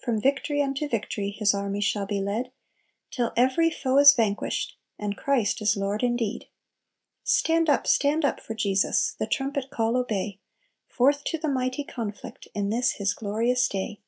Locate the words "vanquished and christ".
4.14-5.60